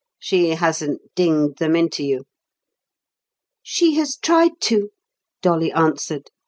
[0.17, 2.25] "She hasn't dinged them into you!"
[3.61, 4.89] "She has tried to,"
[5.43, 6.31] Dolly answered.